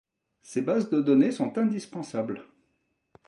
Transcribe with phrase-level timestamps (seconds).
[0.41, 2.41] Ces bases de données sont indispensables.